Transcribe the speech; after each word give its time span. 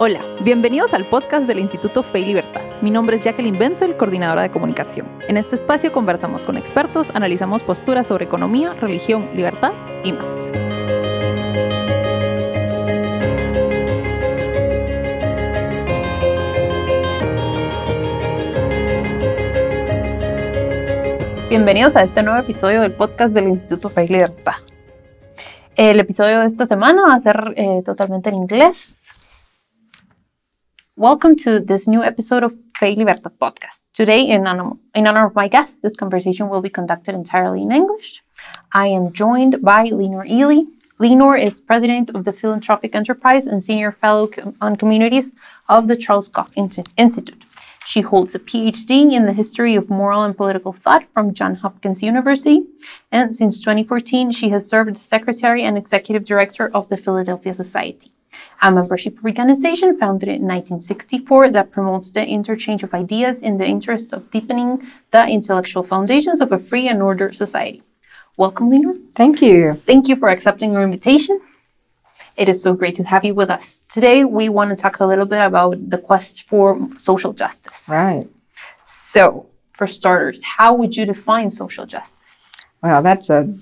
Hola, 0.00 0.24
bienvenidos 0.42 0.94
al 0.94 1.06
podcast 1.06 1.48
del 1.48 1.58
Instituto 1.58 2.04
Fe 2.04 2.20
y 2.20 2.26
Libertad. 2.26 2.60
Mi 2.82 2.92
nombre 2.92 3.16
es 3.16 3.24
Jacqueline 3.24 3.58
Benzel, 3.58 3.96
coordinadora 3.96 4.42
de 4.42 4.50
comunicación. 4.52 5.08
En 5.26 5.36
este 5.36 5.56
espacio 5.56 5.90
conversamos 5.90 6.44
con 6.44 6.56
expertos, 6.56 7.10
analizamos 7.14 7.64
posturas 7.64 8.06
sobre 8.06 8.26
economía, 8.26 8.74
religión, 8.74 9.28
libertad 9.34 9.72
y 10.04 10.12
más. 10.12 10.30
Bienvenidos 21.48 21.96
a 21.96 22.04
este 22.04 22.22
nuevo 22.22 22.38
episodio 22.38 22.82
del 22.82 22.92
podcast 22.92 23.34
del 23.34 23.48
Instituto 23.48 23.90
Fe 23.90 24.04
y 24.04 24.08
Libertad. 24.08 24.54
El 25.74 25.98
episodio 25.98 26.38
de 26.38 26.46
esta 26.46 26.66
semana 26.66 27.02
va 27.08 27.14
a 27.14 27.18
ser 27.18 27.52
eh, 27.56 27.82
totalmente 27.84 28.28
en 28.28 28.36
inglés. 28.36 28.97
Welcome 30.98 31.36
to 31.44 31.60
this 31.60 31.86
new 31.86 32.02
episode 32.02 32.42
of 32.42 32.56
Fe 32.76 32.96
Libertad 32.96 33.38
podcast. 33.38 33.84
Today, 33.92 34.28
in 34.28 34.48
honor, 34.48 34.72
in 34.96 35.06
honor 35.06 35.26
of 35.26 35.34
my 35.36 35.46
guest, 35.46 35.80
this 35.80 35.94
conversation 35.94 36.48
will 36.48 36.60
be 36.60 36.68
conducted 36.68 37.14
entirely 37.14 37.62
in 37.62 37.70
English. 37.70 38.24
I 38.72 38.88
am 38.88 39.12
joined 39.12 39.62
by 39.62 39.84
Lenore 39.84 40.24
Ealy. 40.24 40.66
Lenore 40.98 41.36
is 41.36 41.60
president 41.60 42.10
of 42.16 42.24
the 42.24 42.32
Philanthropic 42.32 42.96
Enterprise 42.96 43.46
and 43.46 43.62
senior 43.62 43.92
fellow 43.92 44.28
on 44.60 44.74
communities 44.74 45.36
of 45.68 45.86
the 45.86 45.94
Charles 45.96 46.28
Koch 46.28 46.50
Institute. 46.56 47.44
She 47.86 48.00
holds 48.00 48.34
a 48.34 48.40
PhD 48.40 49.12
in 49.12 49.24
the 49.24 49.32
history 49.32 49.76
of 49.76 49.88
moral 49.88 50.24
and 50.24 50.36
political 50.36 50.72
thought 50.72 51.04
from 51.14 51.32
Johns 51.32 51.60
Hopkins 51.60 52.02
University. 52.02 52.66
And 53.12 53.36
since 53.36 53.60
2014, 53.60 54.32
she 54.32 54.48
has 54.48 54.68
served 54.68 54.96
as 54.96 55.00
secretary 55.00 55.62
and 55.62 55.78
executive 55.78 56.24
director 56.24 56.68
of 56.74 56.88
the 56.88 56.96
Philadelphia 56.96 57.54
Society 57.54 58.10
a 58.62 58.70
membership 58.72 59.18
organization 59.24 59.98
founded 59.98 60.28
in 60.28 60.42
1964 60.42 61.50
that 61.50 61.70
promotes 61.70 62.10
the 62.10 62.26
interchange 62.26 62.82
of 62.82 62.94
ideas 62.94 63.42
in 63.42 63.58
the 63.58 63.66
interest 63.66 64.12
of 64.12 64.30
deepening 64.30 64.86
the 65.10 65.26
intellectual 65.28 65.82
foundations 65.82 66.40
of 66.40 66.52
a 66.52 66.58
free 66.58 66.88
and 66.88 67.02
ordered 67.02 67.36
society. 67.36 67.82
Welcome, 68.36 68.70
Lena. 68.70 68.94
Thank 69.14 69.42
you. 69.42 69.80
Thank 69.86 70.08
you 70.08 70.16
for 70.16 70.28
accepting 70.28 70.76
our 70.76 70.82
invitation. 70.82 71.40
It 72.36 72.48
is 72.48 72.62
so 72.62 72.72
great 72.72 72.94
to 72.94 73.04
have 73.04 73.24
you 73.24 73.34
with 73.34 73.50
us. 73.50 73.82
Today, 73.88 74.24
we 74.24 74.48
want 74.48 74.70
to 74.70 74.76
talk 74.76 75.00
a 75.00 75.06
little 75.06 75.26
bit 75.26 75.40
about 75.40 75.90
the 75.90 75.98
quest 75.98 76.48
for 76.48 76.88
social 76.96 77.32
justice. 77.32 77.88
Right. 77.90 78.28
So, 78.84 79.46
for 79.72 79.88
starters, 79.88 80.44
how 80.44 80.74
would 80.74 80.96
you 80.96 81.04
define 81.04 81.50
social 81.50 81.84
justice? 81.84 82.48
Well, 82.80 83.02
that's 83.02 83.28
a 83.28 83.52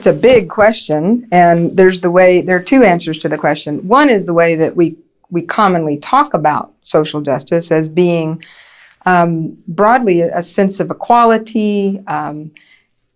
that's 0.00 0.16
a 0.16 0.18
big 0.18 0.48
question, 0.48 1.28
and 1.30 1.76
there's 1.76 2.00
the 2.00 2.10
way 2.10 2.40
there 2.40 2.56
are 2.56 2.62
two 2.62 2.82
answers 2.82 3.18
to 3.18 3.28
the 3.28 3.36
question. 3.36 3.86
One 3.86 4.08
is 4.08 4.24
the 4.24 4.32
way 4.32 4.54
that 4.54 4.74
we 4.74 4.96
we 5.28 5.42
commonly 5.42 5.98
talk 5.98 6.32
about 6.32 6.72
social 6.84 7.20
justice 7.20 7.70
as 7.70 7.86
being 7.86 8.42
um, 9.04 9.58
broadly 9.68 10.22
a, 10.22 10.38
a, 10.38 10.42
sense 10.42 10.80
of 10.80 10.90
equality, 10.90 12.00
um, 12.06 12.50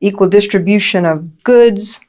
equal 0.00 0.28
distribution 0.28 1.06
of 1.06 1.42
goods 1.42 2.00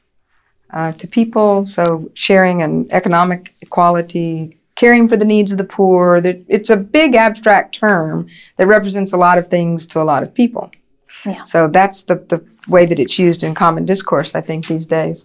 uh, 0.70 0.92
to 0.92 1.08
people, 1.08 1.64
so 1.64 2.10
sharing 2.12 2.60
and 2.62 2.92
economic 2.92 3.54
equality, 3.62 4.58
caring 4.74 5.08
for 5.08 5.16
the 5.16 5.24
needs 5.24 5.52
of 5.52 5.58
the 5.58 5.64
poor. 5.64 6.20
It's 6.48 6.68
a 6.68 6.76
big 6.76 7.14
abstract 7.14 7.74
term 7.74 8.28
that 8.58 8.66
represents 8.66 9.14
a 9.14 9.18
lot 9.18 9.38
of 9.38 9.48
things 9.48 9.86
to 9.88 10.02
a 10.02 10.04
lot 10.04 10.22
of 10.22 10.34
people. 10.34 10.70
Yeah. 11.24 11.42
So 11.44 11.66
that's 11.66 12.04
the, 12.04 12.16
the 12.16 12.44
way 12.68 12.86
that 12.86 12.98
it's 12.98 13.18
used 13.18 13.44
in 13.44 13.54
common 13.54 13.84
discourse, 13.84 14.34
I 14.34 14.40
think, 14.40 14.66
these 14.66 14.86
days. 14.86 15.24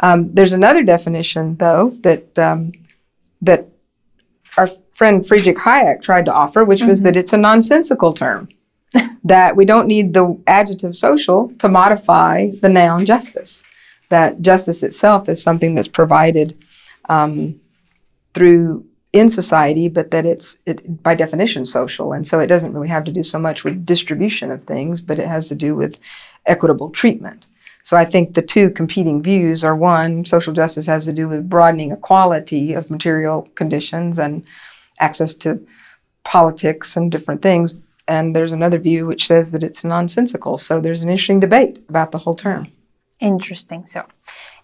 Um, 0.00 0.32
there's 0.34 0.52
another 0.52 0.82
definition, 0.82 1.56
though, 1.56 1.90
that 2.00 2.38
um, 2.38 2.72
that 3.42 3.66
our 4.56 4.66
friend 4.92 5.26
Friedrich 5.26 5.56
Hayek 5.58 6.02
tried 6.02 6.26
to 6.26 6.34
offer, 6.34 6.64
which 6.64 6.80
mm-hmm. 6.80 6.88
was 6.88 7.02
that 7.02 7.16
it's 7.16 7.32
a 7.32 7.38
nonsensical 7.38 8.12
term. 8.12 8.48
that 9.24 9.54
we 9.54 9.64
don't 9.64 9.86
need 9.86 10.14
the 10.14 10.36
adjective 10.46 10.96
social 10.96 11.48
to 11.58 11.68
modify 11.68 12.50
the 12.60 12.68
noun 12.68 13.06
justice. 13.06 13.64
That 14.08 14.40
justice 14.40 14.82
itself 14.82 15.28
is 15.28 15.40
something 15.42 15.74
that's 15.74 15.88
provided 15.88 16.58
um, 17.08 17.60
through 18.34 18.84
in 19.12 19.28
society, 19.28 19.88
but 19.88 20.10
that 20.12 20.24
it's 20.24 20.58
it, 20.66 21.02
by 21.02 21.14
definition 21.14 21.64
social, 21.64 22.12
and 22.12 22.26
so 22.26 22.38
it 22.38 22.46
doesn't 22.46 22.74
really 22.74 22.88
have 22.88 23.04
to 23.04 23.12
do 23.12 23.22
so 23.22 23.38
much 23.38 23.64
with 23.64 23.84
distribution 23.84 24.50
of 24.50 24.64
things, 24.64 25.00
but 25.00 25.18
it 25.18 25.26
has 25.26 25.48
to 25.48 25.54
do 25.54 25.74
with 25.74 25.98
equitable 26.46 26.90
treatment. 26.90 27.46
So 27.82 27.96
I 27.96 28.04
think 28.04 28.34
the 28.34 28.42
two 28.42 28.70
competing 28.70 29.22
views 29.22 29.64
are 29.64 29.74
one, 29.74 30.24
social 30.24 30.52
justice 30.52 30.86
has 30.86 31.06
to 31.06 31.12
do 31.12 31.26
with 31.26 31.48
broadening 31.48 31.92
equality 31.92 32.74
of 32.74 32.90
material 32.90 33.48
conditions 33.54 34.18
and 34.18 34.44
access 35.00 35.34
to 35.36 35.60
politics 36.24 36.96
and 36.96 37.10
different 37.10 37.42
things, 37.42 37.74
and 38.06 38.36
there's 38.36 38.52
another 38.52 38.78
view 38.78 39.06
which 39.06 39.26
says 39.26 39.50
that 39.52 39.64
it's 39.64 39.82
nonsensical. 39.82 40.56
So 40.56 40.80
there's 40.80 41.02
an 41.02 41.08
interesting 41.08 41.40
debate 41.40 41.80
about 41.88 42.12
the 42.12 42.18
whole 42.18 42.34
term. 42.34 42.70
Interesting. 43.20 43.86
So 43.86 44.06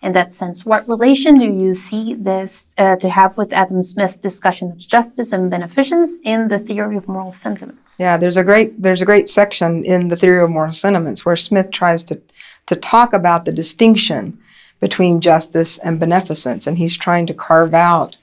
in 0.03 0.13
that 0.13 0.31
sense. 0.31 0.65
What 0.65 0.89
relation 0.89 1.39
do 1.39 1.47
you 1.47 1.75
see 1.75 2.15
this 2.15 2.67
uh, 2.79 2.97
to 2.97 3.09
have 3.09 3.37
with 3.37 3.53
Adam 3.53 3.83
Smith's 3.83 4.19
discussion 4.19 4.71
of 4.71 4.79
justice 4.79 5.33
and 5.33 5.51
beneficence 5.51 6.19
in 6.23 6.49
the 6.49 6.59
theory 6.59 6.97
of 6.97 7.09
moral 7.09 7.33
sentiments? 7.33 7.99
Yeah, 7.99 8.17
there's 8.17 8.37
a 8.37 8.45
great 8.45 8.81
there's 8.81 9.03
a 9.03 9.07
great 9.07 9.29
section 9.29 9.85
in 9.85 10.09
the 10.09 10.17
theory 10.17 10.43
of 10.43 10.51
moral 10.51 10.73
sentiments 10.73 11.25
where 11.25 11.37
Smith 11.37 11.71
tries 11.71 12.05
to 12.05 12.21
to 12.67 12.77
talk 12.77 13.13
about 13.13 13.45
the 13.45 13.53
distinction 13.53 14.39
between 14.81 15.21
justice 15.21 15.79
and 15.79 15.99
beneficence, 15.99 16.67
and 16.67 16.79
he's 16.79 16.97
trying 16.97 17.27
to 17.27 17.35
carve 17.35 17.75
out 17.75 18.19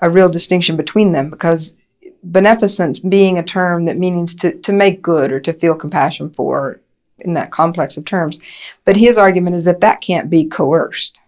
a 0.00 0.08
real 0.08 0.28
distinction 0.28 0.76
between 0.76 1.12
them 1.12 1.28
because 1.28 1.74
beneficence 2.22 2.98
being 2.98 3.38
a 3.38 3.42
term 3.42 3.84
that 3.84 3.96
means 3.98 4.34
to, 4.34 4.52
to 4.52 4.72
make 4.72 5.02
good 5.02 5.30
or 5.30 5.40
to 5.40 5.52
feel 5.52 5.74
compassion 5.74 6.30
for 6.30 6.80
in 7.20 7.34
that 7.34 7.50
complex 7.50 7.96
of 7.96 8.04
terms. 8.04 8.38
But 8.84 8.96
his 8.96 9.18
argument 9.18 9.56
is 9.56 9.64
that 9.64 9.80
that 9.80 10.00
can't 10.00 10.30
be 10.30 10.44
coerced, 10.44 11.22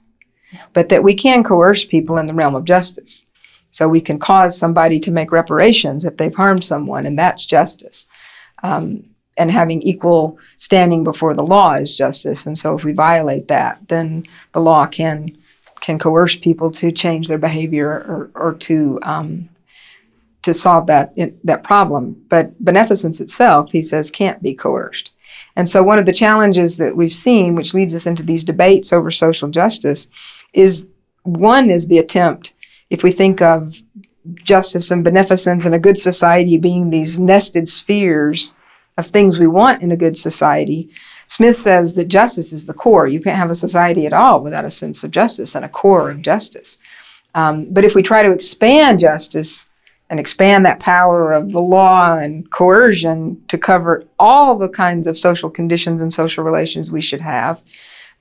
but 0.73 0.89
that 0.89 1.05
we 1.05 1.15
can 1.15 1.43
coerce 1.43 1.85
people 1.85 2.19
in 2.19 2.27
the 2.27 2.35
realm 2.35 2.55
of 2.55 2.65
justice. 2.65 3.27
So 3.71 3.89
we 3.89 4.01
can 4.01 4.19
cause 4.19 4.57
somebody 4.57 4.99
to 5.01 5.13
make 5.13 5.31
reparations 5.31 6.05
if 6.05 6.17
they've 6.17 6.35
harmed 6.35 6.65
someone, 6.65 7.07
and 7.07 7.19
that's 7.19 7.47
justice. 7.47 8.07
Um, 8.63 9.05
and 9.37 9.51
having 9.51 9.81
equal 9.83 10.39
standing 10.59 11.03
before 11.05 11.35
the 11.35 11.47
law 11.47 11.75
is 11.75 11.97
justice. 11.97 12.47
And 12.47 12.59
so 12.59 12.77
if 12.77 12.85
we 12.85 12.93
violate 12.93 13.49
that, 13.49 13.89
then 13.89 14.25
the 14.53 14.61
law 14.61 14.87
can 14.87 15.31
can 15.81 15.99
coerce 15.99 16.37
people 16.37 16.71
to 16.71 16.93
change 16.93 17.29
their 17.29 17.39
behavior 17.39 17.89
or, 17.89 18.31
or 18.35 18.55
to 18.55 18.99
um, 19.03 19.49
to 20.43 20.53
solve 20.53 20.87
that 20.89 21.15
that 21.45 21.65
problem. 21.65 22.23
But 22.29 22.63
beneficence 22.63 23.21
itself, 23.21 23.73
he 23.73 23.83
says, 23.83 24.11
can't 24.11 24.43
be 24.43 24.55
coerced. 24.55 25.13
And 25.57 25.69
so, 25.69 25.83
one 25.83 25.99
of 25.99 26.07
the 26.07 26.13
challenges 26.13 26.79
that 26.79 26.97
we've 26.97 27.13
seen, 27.13 27.55
which 27.55 27.75
leads 27.75 27.95
us 27.95 28.07
into 28.07 28.23
these 28.23 28.45
debates 28.45 28.93
over 28.93 29.11
social 29.11 29.49
justice, 29.49 30.09
is 30.55 30.87
one 31.23 31.71
is 31.71 31.89
the 31.89 31.99
attempt, 31.99 32.55
if 32.91 33.03
we 33.03 33.13
think 33.13 33.41
of 33.41 33.77
justice 34.35 34.91
and 34.91 35.05
beneficence 35.05 35.65
and 35.65 35.75
a 35.75 35.79
good 35.79 35.99
society 35.99 36.57
being 36.57 36.91
these 36.91 37.19
nested 37.19 37.69
spheres 37.69 38.55
of 38.97 39.07
things 39.07 39.39
we 39.39 39.47
want 39.47 39.83
in 39.83 39.93
a 39.93 39.97
good 39.97 40.17
society, 40.17 40.91
Smith 41.27 41.57
says 41.57 41.95
that 41.95 42.09
justice 42.09 42.53
is 42.53 42.67
the 42.67 42.75
core. 42.75 43.07
You 43.07 43.21
can't 43.21 43.39
have 43.39 43.51
a 43.51 43.55
society 43.55 44.05
at 44.07 44.13
all 44.13 44.43
without 44.43 44.65
a 44.65 44.71
sense 44.71 45.05
of 45.05 45.11
justice 45.11 45.55
and 45.55 45.65
a 45.65 45.69
core 45.69 46.11
of 46.11 46.23
justice. 46.23 46.77
Um, 47.35 47.73
but 47.73 47.85
if 47.85 47.95
we 47.95 48.03
try 48.03 48.23
to 48.23 48.33
expand 48.33 49.01
justice 49.01 49.69
and 50.11 50.19
expand 50.19 50.67
that 50.67 50.81
power 50.81 51.33
of 51.33 51.53
the 51.53 51.61
law 51.61 52.19
and 52.19 52.51
coercion 52.51 53.41
to 53.47 53.57
cover 53.57 54.05
all 54.19 54.59
the 54.59 54.69
kinds 54.69 55.07
of 55.07 55.17
social 55.17 55.49
conditions 55.49 56.03
and 56.03 56.13
social 56.13 56.43
relations 56.43 56.91
we 56.91 57.01
should 57.01 57.21
have, 57.21 57.63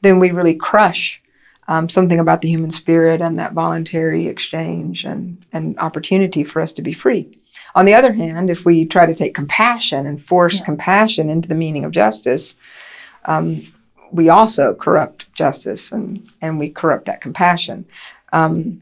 then 0.01 0.19
we 0.19 0.29
really 0.29 0.53
crush 0.53 1.21
um, 1.67 1.89
something 1.89 2.19
about 2.19 2.41
the 2.41 2.47
human 2.47 2.71
spirit 2.71 3.21
and 3.21 3.39
that 3.39 3.53
voluntary 3.53 4.27
exchange 4.27 5.03
and, 5.03 5.43
and 5.51 5.77
opportunity 5.79 6.43
for 6.43 6.61
us 6.61 6.71
to 6.73 6.83
be 6.83 6.93
free. 6.93 7.37
On 7.73 7.85
the 7.85 7.93
other 7.95 8.13
hand, 8.13 8.49
if 8.49 8.65
we 8.65 8.85
try 8.85 9.05
to 9.05 9.13
take 9.13 9.33
compassion 9.33 10.05
and 10.05 10.21
force 10.21 10.59
yeah. 10.59 10.65
compassion 10.65 11.29
into 11.29 11.49
the 11.49 11.55
meaning 11.55 11.85
of 11.85 11.91
justice, 11.91 12.57
um, 13.25 13.71
we 14.11 14.29
also 14.29 14.75
corrupt 14.75 15.31
justice 15.35 15.91
and, 15.91 16.27
and 16.41 16.59
we 16.59 16.69
corrupt 16.69 17.05
that 17.05 17.21
compassion. 17.21 17.85
Um, 18.31 18.81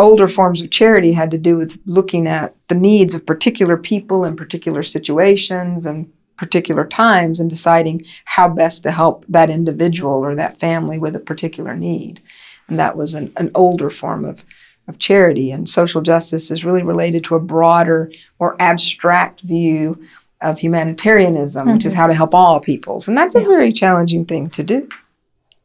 older 0.00 0.26
forms 0.26 0.62
of 0.62 0.70
charity 0.70 1.12
had 1.12 1.30
to 1.30 1.38
do 1.38 1.56
with 1.56 1.78
looking 1.84 2.26
at 2.26 2.54
the 2.68 2.74
needs 2.74 3.14
of 3.14 3.26
particular 3.26 3.76
people 3.76 4.24
in 4.24 4.34
particular 4.34 4.82
situations 4.82 5.86
and 5.86 6.10
particular 6.36 6.86
times 6.86 7.38
and 7.38 7.50
deciding 7.50 8.04
how 8.24 8.48
best 8.48 8.82
to 8.82 8.90
help 8.90 9.26
that 9.28 9.50
individual 9.50 10.24
or 10.24 10.34
that 10.34 10.56
family 10.56 10.98
with 10.98 11.14
a 11.14 11.20
particular 11.20 11.76
need. 11.76 12.20
And 12.66 12.78
that 12.78 12.96
was 12.96 13.14
an, 13.14 13.30
an 13.36 13.50
older 13.54 13.90
form 13.90 14.24
of, 14.24 14.42
of 14.88 14.98
charity. 14.98 15.50
And 15.50 15.68
social 15.68 16.00
justice 16.00 16.50
is 16.50 16.64
really 16.64 16.82
related 16.82 17.24
to 17.24 17.34
a 17.34 17.40
broader, 17.40 18.10
more 18.38 18.56
abstract 18.58 19.42
view 19.42 20.02
of 20.40 20.58
humanitarianism, 20.58 21.66
mm-hmm. 21.66 21.74
which 21.74 21.84
is 21.84 21.92
mm-hmm. 21.92 22.00
how 22.00 22.06
to 22.06 22.14
help 22.14 22.34
all 22.34 22.58
peoples. 22.58 23.06
And 23.06 23.18
that's 23.18 23.34
yeah. 23.34 23.42
a 23.42 23.44
very 23.44 23.70
challenging 23.70 24.24
thing 24.24 24.48
to 24.50 24.62
do. 24.62 24.88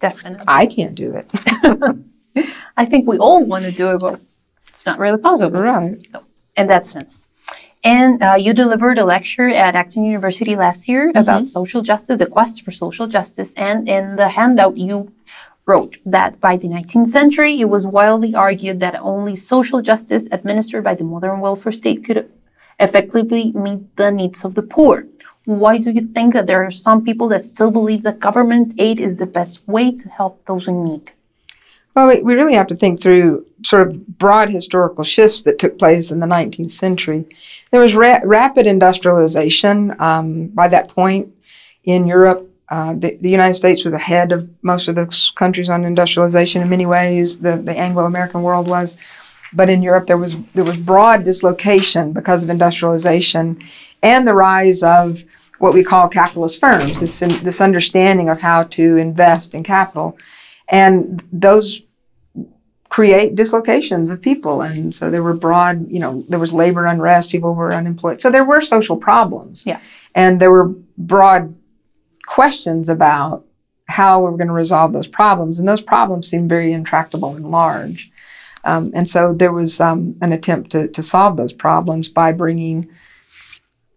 Definitely. 0.02 0.44
I 0.46 0.66
can't 0.66 0.96
do 0.96 1.16
it. 1.16 1.96
I 2.78 2.86
think 2.86 3.08
we 3.08 3.18
all 3.18 3.44
want 3.46 3.66
to 3.66 3.72
do 3.72 3.92
it, 3.92 4.00
but 4.00 4.20
It's 4.70 4.86
not 4.86 5.00
really 5.00 5.18
possible 5.18 5.62
Right. 5.62 5.98
in 6.58 6.68
that 6.68 6.86
sense. 6.88 7.28
And 7.84 8.22
uh, 8.24 8.34
you 8.46 8.54
delivered 8.54 8.98
a 8.98 9.06
lecture 9.06 9.48
at 9.48 9.76
Acton 9.76 10.04
University 10.06 10.56
last 10.56 10.88
year 10.88 11.12
about 11.16 11.48
social 11.48 11.82
justice, 11.84 12.18
the 12.18 12.26
quest 12.26 12.64
for 12.64 12.72
social 12.72 13.08
justice. 13.08 13.54
And 13.56 13.88
in 13.88 14.16
the 14.16 14.30
handout, 14.30 14.76
you 14.78 15.12
wrote 15.68 15.98
that 16.06 16.40
by 16.40 16.58
the 16.58 16.68
19th 16.68 17.08
century, 17.08 17.60
it 17.62 17.70
was 17.70 17.86
widely 17.86 18.34
argued 18.34 18.80
that 18.80 18.96
only 19.02 19.36
social 19.36 19.82
justice 19.82 20.28
administered 20.32 20.84
by 20.84 20.96
the 20.96 21.04
modern 21.04 21.40
welfare 21.42 21.72
state 21.72 22.04
could 22.06 22.28
effectively 22.80 23.52
meet 23.54 23.96
the 23.98 24.12
needs 24.12 24.44
of 24.44 24.56
the 24.56 24.62
poor. 24.64 25.06
Why 25.46 25.78
do 25.78 25.92
you 25.92 26.08
think 26.16 26.34
that 26.34 26.48
there 26.48 26.64
are 26.66 26.72
some 26.72 27.04
people 27.04 27.28
that 27.30 27.44
still 27.44 27.70
believe 27.70 28.02
that 28.04 28.20
government 28.20 28.74
aid 28.80 29.00
is 29.00 29.18
the 29.18 29.28
best 29.28 29.56
way 29.68 29.92
to 29.92 30.10
help 30.10 30.44
those 30.48 30.68
in 30.68 30.84
need? 30.84 31.12
Well, 31.96 32.08
we, 32.08 32.36
really 32.36 32.56
have 32.56 32.68
to 32.68 32.76
think 32.76 33.02
through 33.02 33.46
sort 33.64 33.88
of 33.88 34.18
broad 34.18 34.50
historical 34.50 35.06
shifts 35.06 35.44
that 35.44 35.60
took 35.60 35.80
place 35.80 36.12
in 36.12 36.20
the 36.20 36.26
19th 36.26 36.72
century. 36.72 37.26
There 37.72 37.82
was 37.82 37.96
ra- 37.96 38.20
rapid 38.24 38.68
industrialization 38.68 39.96
um, 40.00 40.48
by 40.48 40.68
that 40.68 40.90
point 40.90 41.34
in 41.86 42.06
Europe. 42.06 42.52
Uh, 42.68 42.96
the, 42.96 43.16
the 43.22 43.30
United 43.30 43.54
States 43.54 43.84
was 43.84 43.94
ahead 43.94 44.34
of 44.34 44.50
most 44.62 44.90
of 44.90 44.96
the 44.96 45.32
countries 45.36 45.70
on 45.70 45.86
industrialization 45.86 46.62
in 46.62 46.70
many 46.70 46.86
ways. 46.86 47.40
The, 47.40 47.58
the 47.58 47.78
Anglo-American 47.78 48.42
world 48.42 48.68
was, 48.68 48.98
but 49.54 49.70
in 49.70 49.82
Europe 49.82 50.08
there 50.08 50.18
was 50.18 50.36
there 50.54 50.64
was 50.64 50.78
broad 50.78 51.24
dislocation 51.24 52.12
because 52.12 52.44
of 52.44 52.50
industrialization 52.50 53.60
and 54.02 54.28
the 54.28 54.34
rise 54.34 54.84
of 54.84 55.24
what 55.60 55.74
we 55.74 55.84
call 55.84 56.10
capitalist 56.10 56.60
firms. 56.60 57.00
This 57.00 57.20
this 57.20 57.62
understanding 57.62 58.30
of 58.30 58.42
how 58.42 58.64
to 58.64 58.98
invest 58.98 59.54
in 59.54 59.64
capital, 59.64 60.18
and 60.68 61.24
those 61.32 61.85
create 62.96 63.36
dislocations 63.36 64.10
of 64.10 64.22
people. 64.22 64.62
And 64.62 64.96
so 64.96 65.12
there 65.12 65.22
were 65.22 65.34
broad 65.34 65.92
you 65.92 66.00
know 66.00 66.24
there 66.30 66.40
was 66.40 66.54
labor 66.54 66.86
unrest 66.86 67.30
people 67.30 67.54
were 67.54 67.74
unemployed. 67.74 68.22
So 68.22 68.32
there 68.32 68.46
were 68.46 68.62
social 68.62 68.96
problems. 68.96 69.66
Yeah. 69.66 69.82
and 70.14 70.40
there 70.40 70.52
were 70.58 70.70
broad 70.98 71.54
questions 72.26 72.88
about 72.88 73.44
how 73.98 74.20
we 74.20 74.32
were 74.32 74.38
going 74.38 74.54
to 74.56 74.64
resolve 74.66 74.94
those 74.94 75.10
problems. 75.10 75.60
And 75.60 75.68
those 75.68 75.82
problems 75.82 76.30
seemed 76.30 76.50
very 76.50 76.72
intractable 76.72 77.36
and 77.36 77.52
large. 77.52 78.10
Um, 78.64 78.92
and 78.96 79.08
so 79.08 79.34
there 79.34 79.52
was 79.52 79.82
um, 79.82 80.16
an 80.22 80.32
attempt 80.32 80.72
to, 80.72 80.88
to 80.88 81.04
solve 81.04 81.36
those 81.36 81.54
problems 81.54 82.10
by 82.10 82.32
bringing 82.32 82.90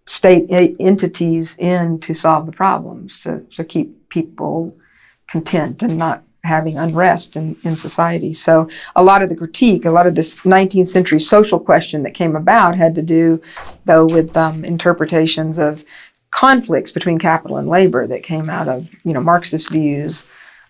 state 0.07 0.51
e- 0.51 0.77
entities 0.81 1.57
in 1.59 2.01
to 2.01 2.13
solve 2.15 2.47
the 2.47 2.59
problems 2.65 3.23
to, 3.23 3.41
to 3.57 3.63
keep 3.65 4.09
people 4.09 4.77
content 5.29 5.83
and 5.83 5.97
not 5.97 6.23
having 6.49 6.77
unrest 6.77 7.37
in, 7.37 7.57
in 7.63 7.77
society. 7.77 8.35
So 8.35 8.69
a 8.97 9.05
lot 9.05 9.23
of 9.23 9.29
the 9.29 9.37
critique, 9.37 9.85
a 9.85 9.91
lot 9.91 10.07
of 10.07 10.17
this 10.17 10.39
19th 10.39 10.89
century 10.89 11.21
social 11.21 11.61
question 11.61 12.03
that 12.03 12.15
came 12.15 12.35
about 12.35 12.75
had 12.75 12.95
to 12.97 13.03
do, 13.03 13.41
though, 13.85 14.07
with 14.07 14.37
um, 14.37 14.65
interpretations 14.65 15.59
of 15.59 15.85
conflicts 16.31 16.91
between 16.91 17.19
capital 17.19 17.57
and 17.57 17.69
labor 17.69 18.07
that 18.07 18.23
came 18.23 18.51
out 18.51 18.69
of 18.69 18.95
you 19.05 19.13
know 19.13 19.21
Marxist 19.21 19.71
views 19.71 20.27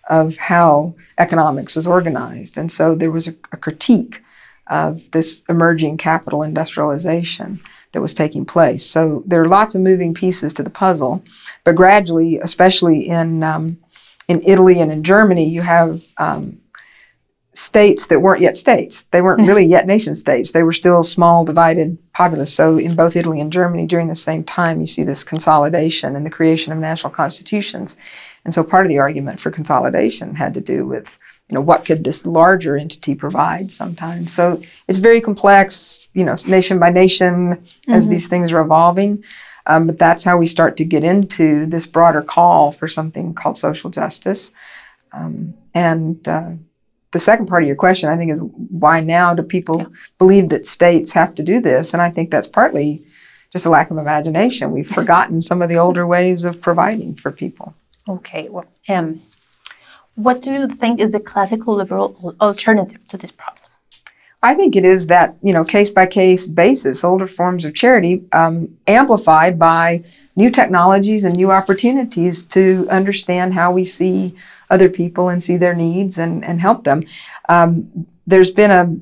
of 0.09 0.37
how 0.37 0.95
economics 1.17 1.75
was 1.75 1.87
organized, 1.87 2.57
and 2.57 2.71
so 2.71 2.95
there 2.95 3.11
was 3.11 3.27
a, 3.27 3.35
a 3.51 3.57
critique 3.57 4.21
of 4.67 5.09
this 5.11 5.41
emerging 5.49 5.97
capital 5.97 6.43
industrialization 6.43 7.59
that 7.91 8.01
was 8.01 8.13
taking 8.13 8.45
place. 8.45 8.85
So 8.85 9.23
there 9.25 9.41
are 9.41 9.47
lots 9.47 9.73
of 9.73 9.81
moving 9.81 10.13
pieces 10.13 10.53
to 10.53 10.63
the 10.63 10.69
puzzle, 10.69 11.23
but 11.63 11.75
gradually, 11.75 12.37
especially 12.37 13.07
in 13.07 13.43
um, 13.43 13.77
in 14.29 14.41
Italy 14.45 14.79
and 14.79 14.91
in 14.91 15.03
Germany, 15.03 15.49
you 15.49 15.61
have 15.61 16.03
um, 16.17 16.59
states 17.53 18.07
that 18.07 18.21
weren't 18.21 18.41
yet 18.41 18.55
states. 18.55 19.05
They 19.05 19.21
weren't 19.21 19.47
really 19.47 19.65
yet 19.65 19.87
nation 19.87 20.13
states. 20.13 20.51
They 20.51 20.61
were 20.61 20.71
still 20.71 21.01
small, 21.01 21.43
divided 21.43 21.97
populace. 22.13 22.53
So 22.53 22.77
in 22.77 22.95
both 22.95 23.15
Italy 23.15 23.41
and 23.41 23.51
Germany, 23.51 23.87
during 23.87 24.07
the 24.07 24.15
same 24.15 24.43
time, 24.43 24.79
you 24.79 24.85
see 24.85 25.03
this 25.03 25.23
consolidation 25.23 26.15
and 26.15 26.25
the 26.25 26.29
creation 26.29 26.71
of 26.71 26.77
national 26.77 27.11
constitutions. 27.11 27.97
And 28.45 28.53
so 28.53 28.63
part 28.63 28.85
of 28.85 28.89
the 28.89 28.99
argument 28.99 29.39
for 29.39 29.49
consolidation 29.49 30.35
had 30.35 30.53
to 30.53 30.61
do 30.61 30.85
with 30.85 31.17
you 31.49 31.55
know 31.55 31.61
what 31.61 31.83
could 31.83 32.03
this 32.03 32.27
larger 32.27 32.77
entity 32.77 33.15
provide 33.15 33.71
sometimes 33.71 34.31
so 34.31 34.61
it's 34.87 34.99
very 34.99 35.19
complex 35.19 36.07
you 36.13 36.23
know 36.23 36.35
nation 36.47 36.77
by 36.77 36.91
nation 36.91 37.63
as 37.87 38.07
these 38.07 38.27
things 38.27 38.53
are 38.53 38.61
evolving 38.61 39.23
um, 39.69 39.87
but 39.87 39.99
that's 39.99 40.23
how 40.23 40.37
we 40.37 40.47
start 40.47 40.75
to 40.77 40.83
get 40.83 41.03
into 41.03 41.65
this 41.65 41.85
broader 41.85 42.21
call 42.21 42.71
for 42.71 42.87
something 42.87 43.33
called 43.33 43.57
social 43.57 43.89
justice. 43.89 44.51
Um, 45.13 45.53
and 45.73 46.27
uh, 46.27 46.51
the 47.11 47.19
second 47.19 47.47
part 47.47 47.63
of 47.63 47.67
your 47.67 47.75
question 47.75 48.09
i 48.09 48.17
think 48.17 48.31
is 48.31 48.41
why 48.69 49.01
now 49.01 49.33
do 49.33 49.41
people 49.41 49.87
believe 50.17 50.49
that 50.49 50.65
states 50.65 51.13
have 51.13 51.35
to 51.35 51.43
do 51.43 51.61
this? 51.61 51.93
And 51.93 52.01
i 52.01 52.09
think 52.09 52.31
that's 52.31 52.47
partly 52.47 53.03
just 53.51 53.65
a 53.65 53.69
lack 53.69 53.89
of 53.91 53.97
imagination. 53.97 54.71
We've 54.71 54.87
forgotten 54.99 55.41
some 55.41 55.61
of 55.61 55.69
the 55.69 55.77
older 55.77 56.05
ways 56.05 56.45
of 56.45 56.61
providing 56.61 57.15
for 57.15 57.31
people. 57.31 57.75
Okay, 58.07 58.49
well, 58.49 58.65
um, 58.87 59.21
what 60.15 60.41
do 60.41 60.51
you 60.51 60.67
think 60.67 60.99
is 60.99 61.11
the 61.11 61.19
classical 61.19 61.75
liberal 61.75 62.35
alternative 62.41 63.05
to 63.07 63.17
this 63.17 63.31
problem? 63.31 63.68
I 64.41 64.53
think 64.53 64.75
it 64.75 64.85
is 64.85 65.07
that 65.07 65.35
you 65.41 65.51
know 65.51 65.63
case 65.63 65.91
by 65.91 66.05
case 66.05 66.47
basis, 66.47 67.03
older 67.03 67.27
forms 67.27 67.65
of 67.65 67.73
charity 67.73 68.23
um, 68.31 68.77
amplified 68.87 69.59
by 69.59 70.03
new 70.35 70.49
technologies 70.49 71.25
and 71.25 71.35
new 71.35 71.51
opportunities 71.51 72.45
to 72.45 72.87
understand 72.89 73.53
how 73.53 73.71
we 73.71 73.83
see 73.83 74.35
other 74.69 74.89
people 74.89 75.27
and 75.29 75.43
see 75.43 75.57
their 75.57 75.73
needs 75.75 76.17
and, 76.17 76.45
and 76.45 76.61
help 76.61 76.83
them. 76.85 77.03
Um, 77.49 78.07
there's 78.27 78.51
been 78.51 78.71
a 78.71 78.95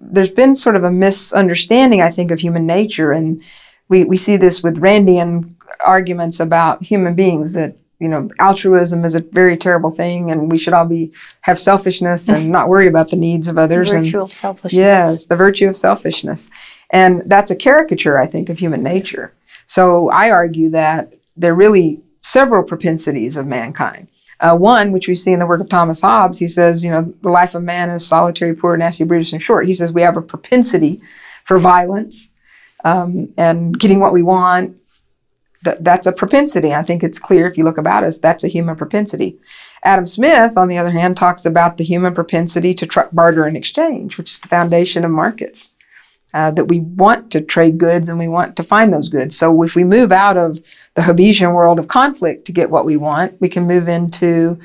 there's 0.00 0.30
been 0.30 0.54
sort 0.54 0.76
of 0.76 0.84
a 0.84 0.90
misunderstanding, 0.90 2.00
I 2.00 2.10
think, 2.10 2.30
of 2.30 2.40
human 2.40 2.66
nature, 2.66 3.12
and 3.12 3.42
we, 3.88 4.04
we 4.04 4.16
see 4.16 4.38
this 4.38 4.62
with 4.62 4.80
Randian 4.80 5.54
arguments 5.86 6.40
about 6.40 6.82
human 6.82 7.14
beings 7.14 7.52
that 7.52 7.76
you 8.00 8.08
know 8.08 8.28
altruism 8.38 9.04
is 9.04 9.14
a 9.14 9.20
very 9.20 9.56
terrible 9.56 9.90
thing, 9.90 10.30
and 10.30 10.50
we 10.50 10.58
should 10.58 10.72
all 10.72 10.86
be 10.86 11.12
have 11.42 11.58
selfishness 11.58 12.28
and 12.28 12.50
not 12.50 12.68
worry 12.68 12.88
about 12.88 13.10
the 13.10 13.16
needs 13.16 13.46
of 13.46 13.58
others. 13.58 13.92
and 13.92 14.06
Virtual 14.06 14.28
selfishness. 14.28 14.72
Yes, 14.72 15.26
the 15.26 15.36
virtue 15.36 15.68
of 15.68 15.76
selfishness. 15.76 16.50
And 16.90 17.22
that's 17.26 17.50
a 17.50 17.56
caricature, 17.56 18.18
I 18.18 18.26
think, 18.26 18.48
of 18.48 18.58
human 18.58 18.82
nature. 18.82 19.32
So 19.66 20.08
I 20.08 20.30
argue 20.30 20.70
that 20.70 21.14
there 21.36 21.52
are 21.52 21.56
really 21.56 22.00
several 22.18 22.64
propensities 22.64 23.36
of 23.36 23.46
mankind. 23.46 24.08
Uh, 24.40 24.56
one, 24.56 24.90
which 24.90 25.06
we 25.06 25.14
see 25.14 25.32
in 25.32 25.38
the 25.38 25.46
work 25.46 25.60
of 25.60 25.68
Thomas 25.68 26.00
Hobbes, 26.00 26.38
he 26.38 26.48
says, 26.48 26.82
you 26.84 26.90
know, 26.90 27.12
the 27.20 27.28
life 27.28 27.54
of 27.54 27.62
man 27.62 27.90
is 27.90 28.06
solitary, 28.06 28.54
poor, 28.56 28.76
nasty, 28.76 29.04
brutish, 29.04 29.32
and 29.32 29.42
short. 29.42 29.66
He 29.66 29.74
says 29.74 29.92
we 29.92 30.00
have 30.00 30.16
a 30.16 30.22
propensity 30.22 31.00
for 31.44 31.58
violence 31.58 32.30
um, 32.84 33.32
and 33.36 33.78
getting 33.78 34.00
what 34.00 34.14
we 34.14 34.22
want. 34.22 34.80
That, 35.62 35.84
that's 35.84 36.06
a 36.06 36.12
propensity. 36.12 36.72
I 36.72 36.82
think 36.82 37.02
it's 37.02 37.18
clear 37.18 37.46
if 37.46 37.58
you 37.58 37.64
look 37.64 37.76
about 37.76 38.02
us, 38.02 38.18
that's 38.18 38.44
a 38.44 38.48
human 38.48 38.76
propensity. 38.76 39.38
Adam 39.84 40.06
Smith, 40.06 40.56
on 40.56 40.68
the 40.68 40.78
other 40.78 40.90
hand, 40.90 41.16
talks 41.16 41.44
about 41.44 41.76
the 41.76 41.84
human 41.84 42.14
propensity 42.14 42.72
to 42.74 42.86
tr- 42.86 43.00
barter 43.12 43.44
and 43.44 43.56
exchange, 43.56 44.16
which 44.16 44.30
is 44.30 44.38
the 44.38 44.48
foundation 44.48 45.04
of 45.04 45.10
markets. 45.10 45.74
Uh, 46.32 46.52
that 46.52 46.66
we 46.66 46.78
want 46.78 47.32
to 47.32 47.40
trade 47.40 47.76
goods 47.76 48.08
and 48.08 48.16
we 48.16 48.28
want 48.28 48.54
to 48.54 48.62
find 48.62 48.94
those 48.94 49.08
goods. 49.08 49.36
So 49.36 49.64
if 49.64 49.74
we 49.74 49.82
move 49.82 50.12
out 50.12 50.36
of 50.36 50.60
the 50.94 51.02
Hobbesian 51.02 51.56
world 51.56 51.80
of 51.80 51.88
conflict 51.88 52.44
to 52.44 52.52
get 52.52 52.70
what 52.70 52.86
we 52.86 52.96
want, 52.96 53.40
we 53.40 53.48
can 53.48 53.66
move 53.66 53.88
into 53.88 54.56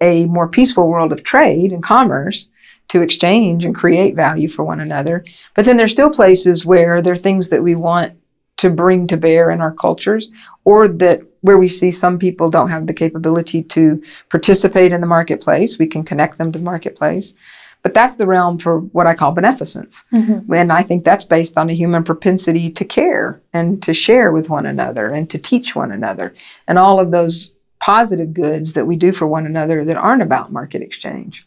a 0.00 0.26
more 0.26 0.48
peaceful 0.48 0.88
world 0.88 1.12
of 1.12 1.22
trade 1.22 1.70
and 1.70 1.80
commerce 1.80 2.50
to 2.88 3.02
exchange 3.02 3.64
and 3.64 3.74
create 3.74 4.16
value 4.16 4.48
for 4.48 4.64
one 4.64 4.80
another. 4.80 5.24
But 5.54 5.64
then 5.64 5.76
there's 5.76 5.92
still 5.92 6.10
places 6.10 6.66
where 6.66 7.00
there 7.00 7.12
are 7.14 7.16
things 7.16 7.50
that 7.50 7.62
we 7.62 7.76
want 7.76 8.18
to 8.56 8.70
bring 8.70 9.06
to 9.08 9.16
bear 9.16 9.50
in 9.50 9.60
our 9.60 9.72
cultures 9.72 10.28
or 10.64 10.88
that 10.88 11.22
where 11.40 11.58
we 11.58 11.68
see 11.68 11.90
some 11.90 12.18
people 12.18 12.48
don't 12.48 12.70
have 12.70 12.86
the 12.86 12.94
capability 12.94 13.62
to 13.62 14.02
participate 14.30 14.92
in 14.92 15.00
the 15.00 15.06
marketplace, 15.06 15.78
we 15.78 15.86
can 15.86 16.02
connect 16.02 16.38
them 16.38 16.52
to 16.52 16.58
the 16.58 16.64
marketplace. 16.64 17.34
But 17.82 17.92
that's 17.92 18.16
the 18.16 18.26
realm 18.26 18.58
for 18.58 18.80
what 18.80 19.06
I 19.06 19.12
call 19.12 19.32
beneficence. 19.32 20.06
Mhm. 20.10 20.46
And 20.54 20.72
I 20.72 20.82
think 20.82 21.04
that's 21.04 21.24
based 21.24 21.58
on 21.58 21.68
a 21.68 21.74
human 21.74 22.02
propensity 22.02 22.70
to 22.70 22.84
care 22.84 23.42
and 23.52 23.82
to 23.82 23.92
share 23.92 24.32
with 24.32 24.48
one 24.48 24.64
another 24.64 25.06
and 25.08 25.28
to 25.28 25.38
teach 25.38 25.76
one 25.76 25.92
another. 25.92 26.32
And 26.66 26.78
all 26.78 26.98
of 26.98 27.10
those 27.10 27.50
positive 27.80 28.32
goods 28.32 28.72
that 28.72 28.86
we 28.86 28.96
do 28.96 29.12
for 29.12 29.26
one 29.26 29.44
another 29.44 29.84
that 29.84 29.98
aren't 29.98 30.22
about 30.22 30.50
market 30.50 30.80
exchange. 30.80 31.46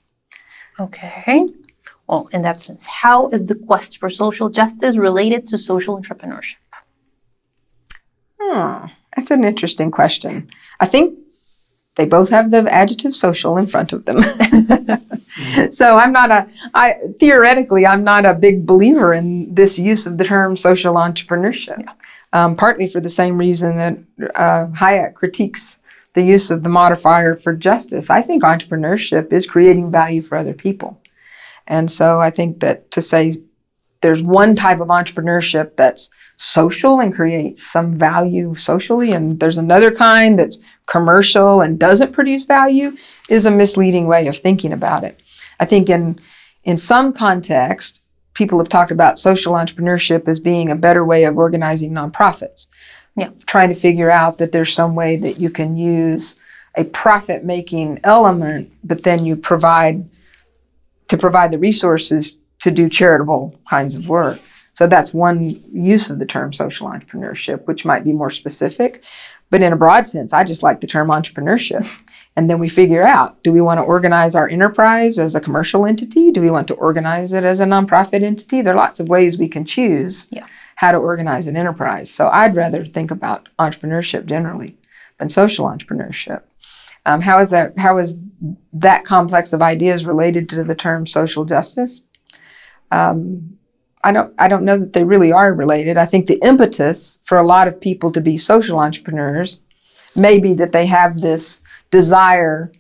Okay. 0.80 1.48
Well, 2.08 2.30
in 2.32 2.44
that 2.44 2.62
sense, 2.62 2.86
how 2.86 3.30
is 3.30 3.48
the 3.48 3.56
quest 3.56 3.98
for 3.98 4.10
social 4.10 4.50
justice 4.50 4.96
related 4.96 5.48
to 5.48 5.58
social 5.58 6.00
entrepreneurship? 6.00 6.58
Hmm, 8.50 8.86
that's 9.16 9.32
an 9.32 9.44
interesting 9.44 9.92
question. 9.92 10.50
I 10.80 10.86
think 10.86 11.20
they 11.96 12.06
both 12.06 12.30
have 12.30 12.52
the 12.52 12.72
adjective 12.72 13.14
social 13.14 13.58
in 13.58 13.68
front 13.68 13.92
of 13.92 14.06
them. 14.06 14.22
so 15.72 15.98
I'm 15.98 16.14
not 16.14 16.32
a 16.32 16.48
I 16.74 16.96
theoretically 17.20 17.86
I'm 17.86 18.04
not 18.04 18.26
a 18.26 18.34
big 18.34 18.66
believer 18.66 19.14
in 19.14 19.54
this 19.54 19.78
use 19.78 20.06
of 20.06 20.18
the 20.18 20.24
term 20.24 20.56
social 20.56 20.96
entrepreneurship. 20.96 21.84
Um, 22.32 22.56
partly 22.56 22.88
for 22.88 23.02
the 23.02 23.10
same 23.10 23.38
reason 23.38 23.78
that 23.78 23.98
uh, 24.36 24.68
Hayek 24.68 25.16
critiques 25.16 25.80
the 26.14 26.22
use 26.22 26.52
of 26.52 26.64
the 26.64 26.70
modifier 26.70 27.36
for 27.36 27.54
justice. 27.54 28.10
I 28.10 28.22
think 28.22 28.44
entrepreneurship 28.44 29.34
is 29.34 29.46
creating 29.46 29.92
value 29.92 30.22
for 30.22 30.38
other 30.38 30.54
people. 30.54 31.02
And 31.68 31.92
so 31.92 32.22
I 32.22 32.30
think 32.30 32.60
that 32.62 32.92
to 32.92 33.02
say 33.02 33.34
there's 34.02 34.22
one 34.22 34.56
type 34.56 34.80
of 34.80 34.90
entrepreneurship 34.90 35.76
that's 35.76 36.10
social 36.36 37.00
and 37.00 37.16
creates 37.16 37.64
some 37.64 37.96
value 37.96 38.56
socially, 38.56 39.12
and 39.12 39.40
there's 39.40 39.58
another 39.58 39.92
kind 39.92 40.38
that's 40.38 40.60
commercial 40.88 41.62
and 41.62 41.80
doesn't 41.80 42.14
produce 42.14 42.46
value 42.46 42.96
is 43.30 43.46
a 43.46 43.52
misleading 43.52 44.08
way 44.08 44.28
of 44.28 44.38
thinking 44.38 44.72
about 44.72 45.04
it. 45.04 45.22
I 45.60 45.66
think 45.66 45.90
in 45.90 46.20
in 46.64 46.78
some 46.78 47.14
context, 47.14 48.04
people 48.34 48.60
have 48.60 48.70
talked 48.70 48.92
about 48.92 49.18
social 49.18 49.54
entrepreneurship 49.54 50.28
as 50.28 50.40
being 50.40 50.70
a 50.70 50.76
better 50.76 51.04
way 51.04 51.24
of 51.24 51.38
organizing 51.38 51.92
nonprofits. 51.92 52.68
Yeah. 53.16 53.32
Trying 53.48 53.70
to 53.70 53.80
figure 53.80 54.12
out 54.12 54.38
that 54.38 54.52
there's 54.52 54.72
some 54.72 54.94
way 54.94 55.18
that 55.18 55.40
you 55.40 55.50
can 55.50 55.76
use 55.76 56.36
a 56.76 56.84
profit 56.84 57.44
making 57.44 58.00
element, 58.04 58.72
but 58.84 59.04
then 59.04 59.26
you 59.26 59.36
provide 59.36 60.08
to 61.08 61.18
provide 61.18 61.52
the 61.52 61.58
resources 61.58 62.38
to 62.62 62.72
do 62.72 62.90
charitable 62.90 63.60
kinds 63.70 63.96
of 63.96 64.08
work. 64.08 64.40
So 64.74 64.86
that's 64.86 65.12
one 65.14 65.60
use 65.74 66.10
of 66.12 66.20
the 66.20 66.26
term 66.26 66.54
social 66.54 66.88
entrepreneurship, 66.88 67.66
which 67.66 67.84
might 67.84 68.04
be 68.04 68.14
more 68.14 68.30
specific. 68.30 69.04
But 69.50 69.62
in 69.64 69.74
a 69.74 69.78
broad 69.78 70.06
sense, 70.06 70.34
I 70.34 70.44
just 70.44 70.62
like 70.62 70.82
the 70.82 70.88
term 70.88 71.08
entrepreneurship. 71.08 71.88
And 72.36 72.48
then 72.48 72.60
we 72.60 72.70
figure 72.70 73.02
out 73.02 73.42
do 73.42 73.52
we 73.52 73.62
want 73.62 73.80
to 73.80 73.84
organize 73.84 74.36
our 74.36 74.48
enterprise 74.48 75.18
as 75.18 75.34
a 75.34 75.42
commercial 75.42 75.86
entity? 75.88 76.32
Do 76.32 76.42
we 76.42 76.52
want 76.52 76.68
to 76.68 76.76
organize 76.76 77.34
it 77.34 77.44
as 77.44 77.60
a 77.60 77.66
nonprofit 77.66 78.22
entity? 78.22 78.62
There 78.62 78.74
are 78.74 78.78
lots 78.78 79.00
of 79.00 79.10
ways 79.10 79.40
we 79.40 79.48
can 79.48 79.66
choose 79.66 80.28
Yeah. 80.30 80.46
how 80.76 80.92
to 80.92 81.00
organize 81.00 81.48
an 81.48 81.58
enterprise. 81.58 82.12
So 82.12 82.30
I'd 82.30 82.56
rather 82.56 82.86
think 82.86 83.10
about 83.10 83.50
entrepreneurship 83.58 84.26
generally 84.28 84.78
than 85.18 85.30
social 85.30 85.66
entrepreneurship. 85.66 86.42
Um, 87.08 87.22
how 87.22 87.40
is 87.40 87.50
that? 87.50 87.74
How 87.80 87.98
is 87.98 88.20
that 88.74 89.06
complex 89.06 89.54
of 89.54 89.62
ideas 89.64 90.06
related 90.06 90.50
to 90.50 90.64
the 90.64 90.76
term 90.76 91.08
social 91.08 91.46
justice? 91.46 92.04
Um, 92.92 93.58
I 94.04 94.12
don't. 94.12 94.34
I 94.40 94.48
don't 94.48 94.64
know 94.64 94.78
that 94.78 94.94
they 94.94 95.04
really 95.04 95.32
are 95.32 95.54
related. 95.54 95.98
I 95.98 96.06
think 96.06 96.28
the 96.28 96.40
impetus 96.44 97.20
for 97.26 97.38
a 97.38 97.46
lot 97.46 97.68
of 97.68 97.82
people 97.82 98.12
to 98.12 98.22
be 98.22 98.38
social 98.38 98.80
entrepreneurs 98.80 99.60
may 100.16 100.40
be 100.40 100.54
that 100.54 100.72
they 100.72 100.86
have 100.86 101.22
this 101.22 101.62
desire 101.92 102.72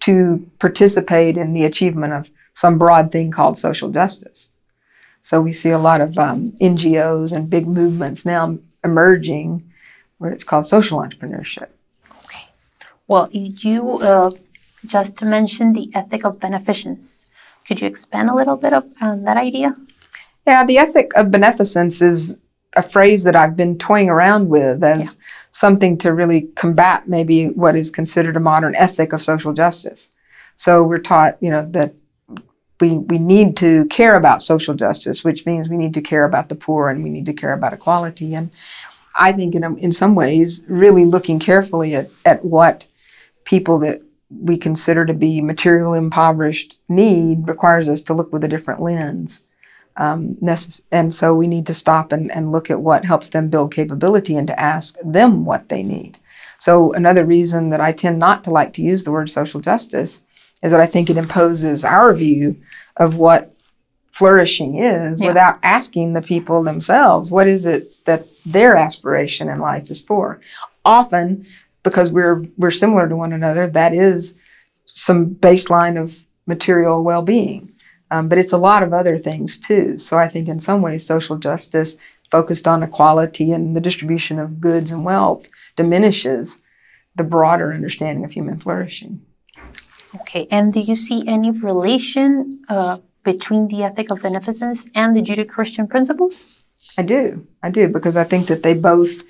to 0.00 0.50
participate 0.58 1.36
in 1.36 1.52
the 1.52 1.64
achievement 1.64 2.12
of 2.12 2.30
some 2.54 2.78
broad 2.78 3.10
thing 3.10 3.30
called 3.30 3.56
social 3.56 3.90
justice. 3.90 4.50
So 5.20 5.40
we 5.40 5.52
see 5.52 5.70
a 5.70 5.78
lot 5.78 6.00
of 6.00 6.18
um, 6.18 6.52
NGOs 6.60 7.34
and 7.34 7.48
big 7.48 7.66
movements 7.66 8.26
now 8.26 8.58
emerging 8.84 9.62
where 10.18 10.32
it's 10.32 10.44
called 10.44 10.64
social 10.64 10.98
entrepreneurship. 10.98 11.68
Okay. 12.24 12.46
Well, 13.06 13.28
you 13.32 13.98
uh, 14.00 14.30
just 14.84 15.24
mentioned 15.24 15.76
the 15.76 15.90
ethic 15.94 16.24
of 16.24 16.40
beneficence. 16.40 17.26
Could 17.66 17.80
you 17.80 17.86
expand 17.86 18.30
a 18.30 18.34
little 18.34 18.56
bit 18.56 18.72
of, 18.72 18.84
on 19.00 19.24
that 19.24 19.36
idea? 19.36 19.76
Yeah, 20.46 20.64
the 20.64 20.78
ethic 20.78 21.10
of 21.16 21.30
beneficence 21.30 22.02
is 22.02 22.38
a 22.74 22.82
phrase 22.82 23.24
that 23.24 23.36
I've 23.36 23.56
been 23.56 23.78
toying 23.78 24.08
around 24.08 24.48
with 24.48 24.82
as 24.82 25.18
something 25.50 25.98
to 25.98 26.14
really 26.14 26.42
combat 26.56 27.08
maybe 27.08 27.48
what 27.48 27.76
is 27.76 27.90
considered 27.90 28.36
a 28.36 28.40
modern 28.40 28.74
ethic 28.76 29.12
of 29.12 29.22
social 29.22 29.52
justice. 29.52 30.10
So 30.56 30.82
we're 30.82 30.98
taught, 30.98 31.36
you 31.40 31.50
know, 31.50 31.66
that 31.70 31.94
we, 32.80 32.98
we 32.98 33.18
need 33.18 33.56
to 33.58 33.84
care 33.86 34.16
about 34.16 34.42
social 34.42 34.74
justice, 34.74 35.22
which 35.22 35.46
means 35.46 35.68
we 35.68 35.76
need 35.76 35.94
to 35.94 36.02
care 36.02 36.24
about 36.24 36.48
the 36.48 36.56
poor 36.56 36.88
and 36.88 37.04
we 37.04 37.10
need 37.10 37.26
to 37.26 37.32
care 37.32 37.52
about 37.52 37.72
equality. 37.72 38.34
And 38.34 38.50
I 39.14 39.32
think 39.32 39.54
in, 39.54 39.78
in 39.78 39.92
some 39.92 40.14
ways, 40.14 40.64
really 40.66 41.04
looking 41.04 41.38
carefully 41.38 41.94
at, 41.94 42.10
at 42.24 42.44
what 42.44 42.86
people 43.44 43.78
that 43.80 44.02
we 44.40 44.56
consider 44.56 45.04
to 45.04 45.14
be 45.14 45.40
material 45.40 45.94
impoverished 45.94 46.78
need 46.88 47.46
requires 47.46 47.88
us 47.88 48.02
to 48.02 48.14
look 48.14 48.32
with 48.32 48.44
a 48.44 48.48
different 48.48 48.80
lens. 48.80 49.44
Um, 49.96 50.38
and 50.90 51.12
so 51.12 51.34
we 51.34 51.46
need 51.46 51.66
to 51.66 51.74
stop 51.74 52.12
and, 52.12 52.30
and 52.32 52.50
look 52.50 52.70
at 52.70 52.80
what 52.80 53.04
helps 53.04 53.28
them 53.30 53.48
build 53.48 53.74
capability 53.74 54.36
and 54.36 54.46
to 54.48 54.58
ask 54.58 54.96
them 55.04 55.44
what 55.44 55.68
they 55.68 55.82
need. 55.82 56.18
So, 56.58 56.92
another 56.92 57.24
reason 57.26 57.70
that 57.70 57.80
I 57.80 57.92
tend 57.92 58.18
not 58.18 58.42
to 58.44 58.50
like 58.50 58.72
to 58.74 58.82
use 58.82 59.04
the 59.04 59.12
word 59.12 59.28
social 59.28 59.60
justice 59.60 60.22
is 60.62 60.72
that 60.72 60.80
I 60.80 60.86
think 60.86 61.10
it 61.10 61.16
imposes 61.18 61.84
our 61.84 62.14
view 62.14 62.56
of 62.96 63.16
what 63.16 63.54
flourishing 64.12 64.78
is 64.78 65.20
Yeah. 65.20 65.28
without 65.28 65.58
asking 65.62 66.12
the 66.12 66.22
people 66.22 66.62
themselves 66.62 67.30
what 67.30 67.48
is 67.48 67.66
it 67.66 67.92
that 68.04 68.26
their 68.46 68.76
aspiration 68.76 69.48
in 69.48 69.58
life 69.58 69.90
is 69.90 70.00
for. 70.00 70.40
Often, 70.84 71.46
because 71.82 72.10
we're 72.10 72.44
we're 72.56 72.70
similar 72.70 73.08
to 73.08 73.16
one 73.16 73.32
another, 73.32 73.66
that 73.68 73.94
is 73.94 74.36
some 74.84 75.34
baseline 75.34 76.00
of 76.00 76.24
material 76.46 77.02
well-being. 77.02 77.72
Um, 78.10 78.28
but 78.28 78.38
it's 78.38 78.52
a 78.52 78.58
lot 78.58 78.82
of 78.82 78.92
other 78.92 79.16
things 79.16 79.58
too. 79.58 79.96
So 79.98 80.18
I 80.18 80.28
think 80.28 80.48
in 80.48 80.60
some 80.60 80.82
ways, 80.82 81.06
social 81.06 81.38
justice 81.38 81.96
focused 82.30 82.68
on 82.68 82.82
equality 82.82 83.52
and 83.52 83.76
the 83.76 83.80
distribution 83.80 84.38
of 84.38 84.60
goods 84.60 84.92
and 84.92 85.04
wealth 85.04 85.48
diminishes 85.76 86.62
the 87.14 87.24
broader 87.24 87.72
understanding 87.72 88.24
of 88.24 88.32
human 88.32 88.58
flourishing. 88.58 89.22
Okay. 90.14 90.46
And 90.50 90.72
do 90.72 90.80
you 90.80 90.94
see 90.94 91.24
any 91.26 91.50
relation 91.50 92.64
uh, 92.68 92.98
between 93.22 93.68
the 93.68 93.82
ethic 93.84 94.10
of 94.10 94.22
beneficence 94.22 94.86
and 94.94 95.16
the 95.16 95.22
Judeo 95.22 95.48
Christian 95.48 95.86
principles? 95.86 96.64
I 96.98 97.02
do, 97.02 97.46
I 97.62 97.70
do, 97.70 97.88
because 97.88 98.16
I 98.16 98.24
think 98.24 98.48
that 98.48 98.62
they 98.62 98.74
both, 98.74 99.22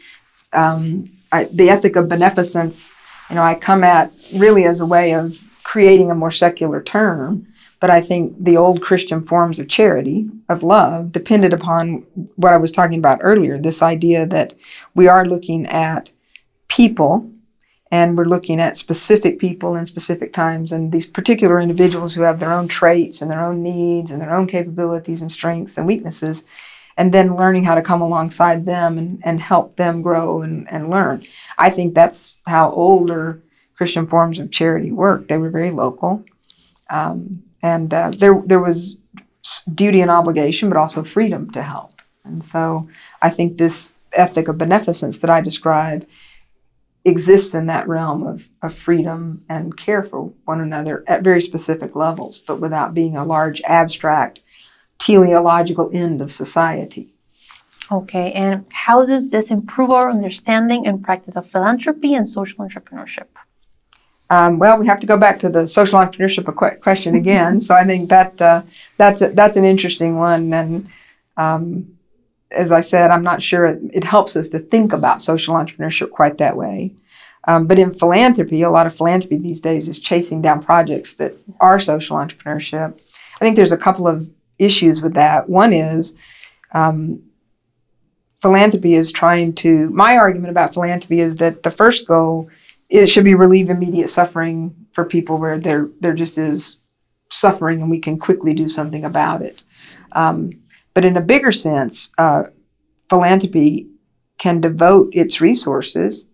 um, 0.52 1.04
I, 1.32 1.44
the 1.44 1.70
ethic 1.70 1.96
of 1.96 2.08
beneficence, 2.08 2.94
you 3.28 3.36
know, 3.36 3.42
I 3.42 3.54
come 3.54 3.82
at 3.82 4.12
really 4.34 4.64
as 4.64 4.80
a 4.80 4.86
way 4.86 5.14
of 5.14 5.42
creating 5.64 6.10
a 6.10 6.14
more 6.14 6.30
secular 6.30 6.82
term. 6.82 7.46
But 7.80 7.90
I 7.90 8.00
think 8.00 8.36
the 8.38 8.56
old 8.56 8.80
Christian 8.80 9.22
forms 9.22 9.58
of 9.58 9.68
charity, 9.68 10.28
of 10.48 10.62
love, 10.62 11.10
depended 11.10 11.52
upon 11.52 12.06
what 12.36 12.52
I 12.52 12.56
was 12.56 12.70
talking 12.70 12.98
about 12.98 13.18
earlier 13.22 13.58
this 13.58 13.82
idea 13.82 14.24
that 14.26 14.54
we 14.94 15.08
are 15.08 15.26
looking 15.26 15.66
at 15.66 16.12
people 16.68 17.28
and 17.90 18.16
we're 18.16 18.24
looking 18.24 18.60
at 18.60 18.76
specific 18.76 19.38
people 19.38 19.74
in 19.76 19.84
specific 19.84 20.32
times 20.32 20.70
and 20.72 20.92
these 20.92 21.06
particular 21.06 21.58
individuals 21.58 22.14
who 22.14 22.22
have 22.22 22.38
their 22.38 22.52
own 22.52 22.68
traits 22.68 23.20
and 23.20 23.30
their 23.30 23.44
own 23.44 23.62
needs 23.62 24.10
and 24.10 24.22
their 24.22 24.34
own 24.34 24.46
capabilities 24.46 25.20
and 25.20 25.32
strengths 25.32 25.76
and 25.76 25.86
weaknesses 25.86 26.44
and 26.96 27.12
then 27.12 27.36
learning 27.36 27.64
how 27.64 27.74
to 27.74 27.82
come 27.82 28.00
alongside 28.00 28.66
them 28.66 28.98
and, 28.98 29.20
and 29.24 29.40
help 29.40 29.76
them 29.76 30.02
grow 30.02 30.42
and, 30.42 30.70
and 30.70 30.90
learn. 30.90 31.24
I 31.58 31.70
think 31.70 31.94
that's 31.94 32.38
how 32.46 32.70
older 32.72 33.40
Christian 33.76 34.06
forms 34.06 34.38
of 34.38 34.50
charity 34.50 34.92
worked. 34.92 35.28
They 35.28 35.38
were 35.38 35.50
very 35.50 35.70
local. 35.70 36.24
Um, 36.90 37.42
and 37.62 37.92
uh, 37.92 38.10
there, 38.16 38.40
there 38.44 38.60
was 38.60 38.96
duty 39.74 40.00
and 40.00 40.10
obligation, 40.10 40.68
but 40.68 40.78
also 40.78 41.02
freedom 41.02 41.50
to 41.52 41.62
help. 41.62 42.00
And 42.24 42.44
so 42.44 42.88
I 43.20 43.30
think 43.30 43.56
this 43.56 43.94
ethic 44.12 44.48
of 44.48 44.58
beneficence 44.58 45.18
that 45.18 45.30
I 45.30 45.40
describe 45.40 46.06
exists 47.04 47.54
in 47.54 47.66
that 47.66 47.88
realm 47.88 48.24
of, 48.26 48.48
of 48.62 48.72
freedom 48.72 49.44
and 49.48 49.76
care 49.76 50.04
for 50.04 50.32
one 50.44 50.60
another 50.60 51.02
at 51.06 51.24
very 51.24 51.40
specific 51.40 51.96
levels, 51.96 52.38
but 52.38 52.60
without 52.60 52.94
being 52.94 53.16
a 53.16 53.24
large 53.24 53.60
abstract 53.62 54.40
teleological 55.06 55.90
end 55.92 56.22
of 56.22 56.30
society. 56.32 57.08
Okay. 57.90 58.32
And 58.32 58.66
how 58.72 59.04
does 59.04 59.30
this 59.30 59.50
improve 59.50 59.90
our 59.90 60.10
understanding 60.10 60.86
and 60.86 61.02
practice 61.02 61.36
of 61.36 61.48
philanthropy 61.48 62.14
and 62.14 62.26
social 62.26 62.64
entrepreneurship? 62.64 63.26
Um, 64.30 64.58
well, 64.58 64.78
we 64.78 64.86
have 64.86 65.00
to 65.00 65.06
go 65.06 65.18
back 65.18 65.38
to 65.40 65.50
the 65.50 65.68
social 65.68 65.98
entrepreneurship 65.98 66.80
question 66.80 67.14
again. 67.14 67.60
so 67.60 67.74
I 67.74 67.84
think 67.84 68.08
that 68.08 68.40
uh, 68.40 68.62
that's 68.96 69.20
a, 69.20 69.28
that's 69.28 69.58
an 69.58 69.64
interesting 69.64 70.16
one, 70.16 70.54
and 70.54 70.88
um, 71.36 71.98
as 72.50 72.72
I 72.72 72.80
said, 72.80 73.10
I'm 73.10 73.22
not 73.22 73.42
sure 73.42 73.66
it, 73.66 73.80
it 73.92 74.04
helps 74.04 74.34
us 74.36 74.48
to 74.50 74.58
think 74.58 74.94
about 74.94 75.20
social 75.20 75.54
entrepreneurship 75.54 76.12
quite 76.12 76.38
that 76.38 76.56
way. 76.56 76.92
Um, 77.46 77.66
but 77.66 77.78
in 77.78 77.92
philanthropy, 77.92 78.62
a 78.62 78.70
lot 78.70 78.86
of 78.86 78.94
philanthropy 78.94 79.36
these 79.36 79.60
days 79.60 79.86
is 79.86 79.98
chasing 79.98 80.40
down 80.40 80.62
projects 80.62 81.16
that 81.16 81.36
are 81.60 81.78
social 81.78 82.16
entrepreneurship. 82.16 82.98
I 83.34 83.44
think 83.44 83.56
there's 83.56 83.72
a 83.72 83.76
couple 83.76 84.06
of 84.06 84.30
issues 84.58 85.02
with 85.02 85.14
that. 85.14 85.48
One 85.48 85.72
is 85.72 86.16
um, 86.72 87.22
philanthropy 88.40 88.94
is 88.94 89.12
trying 89.12 89.54
to. 89.54 89.90
My 89.90 90.16
argument 90.16 90.50
about 90.50 90.74
philanthropy 90.74 91.20
is 91.20 91.36
that 91.36 91.62
the 91.62 91.70
first 91.70 92.06
goal 92.06 92.50
it 92.88 93.06
should 93.06 93.24
be 93.24 93.34
relieve 93.34 93.70
immediate 93.70 94.10
suffering 94.10 94.76
for 94.92 95.04
people 95.04 95.38
where 95.38 95.58
there 95.58 95.88
there 96.00 96.12
just 96.12 96.36
is 96.36 96.76
suffering 97.30 97.80
and 97.80 97.90
we 97.90 97.98
can 97.98 98.18
quickly 98.18 98.52
do 98.52 98.68
something 98.68 99.04
about 99.04 99.40
it. 99.42 99.64
Um, 100.12 100.50
but 100.94 101.04
in 101.04 101.16
a 101.16 101.22
bigger 101.22 101.50
sense, 101.50 102.12
uh, 102.18 102.44
philanthropy 103.08 103.88
can 104.38 104.60
devote 104.60 105.08
its 105.14 105.40
resources 105.40 106.28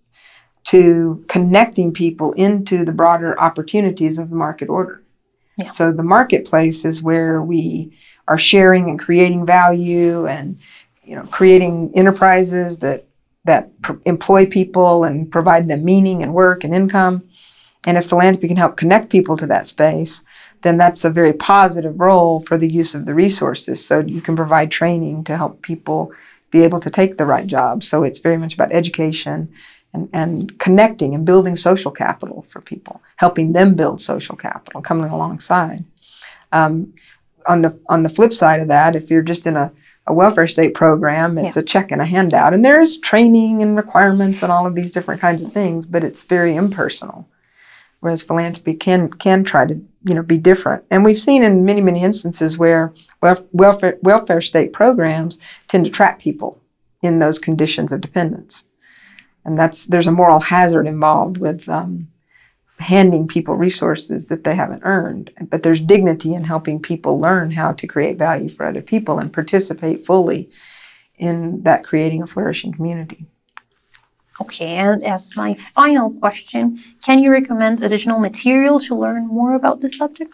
to 0.65 1.25
connecting 1.29 1.93
people 1.93 2.33
into 2.33 2.85
the 2.85 2.93
broader 2.93 3.39
opportunities 3.41 4.19
of 4.19 4.31
the 4.31 4.37
market 4.37 4.69
order. 4.69 5.03
Yeah. 5.59 5.69
So 5.69 5.93
the 5.93 6.05
marketplace 6.05 6.85
is 6.85 7.03
where 7.03 7.43
we 7.43 7.93
are 8.29 8.39
sharing 8.39 8.89
and 8.89 8.99
creating 8.99 9.45
value 9.45 10.27
and 10.27 10.59
you 11.03 11.17
know 11.17 11.25
creating 11.25 11.93
enterprises 11.95 12.79
that 12.79 13.07
that 13.45 13.81
pr- 13.83 13.95
employ 14.05 14.47
people 14.47 15.05
and 15.05 15.31
provide 15.31 15.69
them 15.69 15.85
meaning 15.85 16.23
and 16.23 16.33
work 16.35 16.65
and 16.65 16.75
income. 16.75 17.29
And 17.87 17.97
if 17.97 18.07
philanthropy 18.07 18.49
can 18.49 18.57
help 18.57 18.77
connect 18.77 19.11
people 19.11 19.37
to 19.39 19.47
that 19.47 19.67
space, 19.67 20.25
then 20.63 20.77
that's 20.77 21.05
a 21.05 21.11
very 21.11 21.33
positive 21.33 21.99
role 21.99 22.41
for 22.41 22.59
the 22.59 22.71
use 22.71 22.95
of 22.95 23.07
the 23.07 23.15
resources. 23.15 23.85
So 23.85 24.01
you 24.01 24.21
can 24.21 24.37
provide 24.37 24.71
training 24.71 25.25
to 25.25 25.37
help 25.37 25.63
people 25.63 26.13
be 26.51 26.63
able 26.63 26.81
to 26.81 26.91
take 26.91 27.17
the 27.17 27.27
right 27.27 27.47
job. 27.47 27.83
So 27.83 28.03
it's 28.03 28.21
very 28.21 28.37
much 28.37 28.55
about 28.55 28.73
education 28.73 29.53
and, 29.99 30.09
and 30.13 30.59
connecting 30.59 31.15
and 31.15 31.25
building 31.27 31.57
social 31.57 31.91
capital 31.91 32.43
for 32.43 32.61
people, 32.61 33.01
helping 33.17 33.53
them 33.53 33.75
build 33.75 34.01
social 34.01 34.37
capital, 34.37 34.81
coming 34.83 35.11
alongside. 35.11 35.85
Um, 36.53 36.95
on 37.47 37.63
the 37.63 37.79
on 37.89 38.03
the 38.03 38.11
flip 38.11 38.33
side 38.33 38.61
of 38.61 38.69
that, 38.69 38.95
if 38.97 39.11
you're 39.11 39.23
just 39.23 39.47
in 39.47 39.57
a, 39.57 39.73
a 40.07 40.13
welfare 40.13 40.47
state 40.47 40.75
program, 40.75 41.39
it's 41.39 41.57
Yeah. 41.57 41.63
a 41.63 41.65
check 41.65 41.91
and 41.93 42.01
a 42.01 42.05
handout, 42.05 42.53
and 42.55 42.65
there's 42.65 42.99
training 42.99 43.63
and 43.63 43.77
requirements 43.77 44.43
and 44.43 44.53
all 44.53 44.67
of 44.67 44.75
these 44.75 44.93
different 44.93 45.21
kinds 45.21 45.43
of 45.43 45.53
things, 45.53 45.87
but 45.87 46.05
it's 46.05 46.25
very 46.25 46.55
impersonal. 46.57 47.27
Whereas 48.01 48.23
philanthropy 48.23 48.75
can 48.75 49.09
can 49.11 49.45
try 49.45 49.67
to 49.67 49.75
you 50.05 50.15
know 50.15 50.23
be 50.23 50.39
different, 50.39 50.85
and 50.91 51.05
we've 51.05 51.19
seen 51.19 51.43
in 51.43 51.65
many 51.65 51.81
many 51.81 52.03
instances 52.03 52.57
where 52.59 52.93
welf- 53.23 53.47
welfare 53.53 53.97
welfare 54.03 54.41
state 54.41 54.73
programs 54.73 55.39
tend 55.69 55.85
to 55.87 55.91
trap 55.91 56.19
people 56.19 56.61
in 57.03 57.19
those 57.19 57.39
conditions 57.39 57.93
of 57.93 58.01
dependence, 58.01 58.69
and 59.49 59.59
that's 59.59 59.87
there's 59.87 60.07
a 60.07 60.13
moral 60.13 60.41
hazard 60.41 60.87
involved 60.87 61.39
with 61.39 61.67
um, 61.71 62.07
handing 62.81 63.27
people 63.27 63.55
resources 63.55 64.29
that 64.29 64.45
they 64.45 64.55
haven't 64.55 64.83
earned. 64.85 65.31
But 65.41 65.63
there's 65.63 65.81
dignity 65.81 66.35
in 66.35 66.45
helping 66.45 66.81
people 66.81 67.19
learn 67.19 67.51
how 67.53 67.73
to 67.73 67.87
create 67.87 68.19
value 68.19 68.51
for 68.51 68.67
other 68.67 68.83
people 68.83 69.19
and 69.19 69.33
participate 69.33 70.05
fully 70.05 70.51
in 71.17 71.63
that 71.63 71.83
creating 71.83 72.23
a 72.23 72.27
flourishing 72.27 72.75
community. 72.75 73.25
Okay, 74.39 74.75
and 74.77 75.03
as 75.03 75.35
my 75.35 75.55
final 75.55 76.11
question, 76.11 76.79
can 77.03 77.19
you 77.19 77.33
recommend 77.33 77.83
additional 77.83 78.21
materials 78.21 78.87
to 78.87 78.95
learn 78.95 79.27
more 79.27 79.55
about 79.55 79.81
this 79.81 79.97
subject? 79.97 80.33